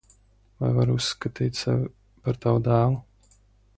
Vai 0.61 0.69
varu 0.77 0.95
uzskatīt 1.01 1.61
sevi 1.61 1.91
par 2.25 2.43
tavu 2.47 2.65
dēlu? 2.69 2.99